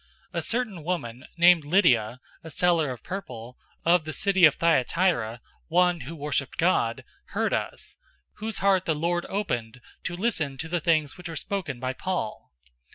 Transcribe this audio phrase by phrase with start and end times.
[0.29, 3.55] 016:014 A certain woman named Lydia, a seller of purple,
[3.85, 7.97] of the city of Thyatira, one who worshiped God, heard us;
[8.37, 12.51] whose heart the Lord opened to listen to the things which were spoken by Paul.